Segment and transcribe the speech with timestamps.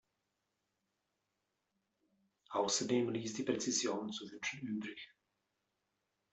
[2.49, 5.13] Außerdem ließ die Präzision zu wünschen übrig.